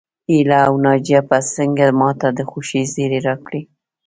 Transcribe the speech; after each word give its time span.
هيله 0.29 0.57
او 0.67 0.73
ناجيه 0.85 1.21
به 1.29 1.37
څنګه 1.55 1.85
ماته 1.99 2.27
د 2.37 2.39
خوښۍ 2.49 2.83
زيری 2.93 3.19
راکړي 3.27 3.61